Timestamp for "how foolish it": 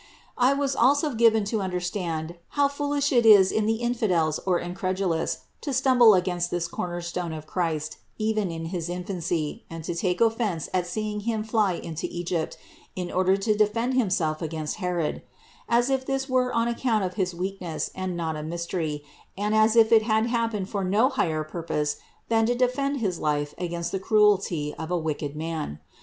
2.57-3.23